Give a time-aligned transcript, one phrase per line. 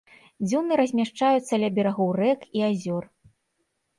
[0.45, 3.03] Дзюны размяшчаюцца ля берагоў рэк і азёр.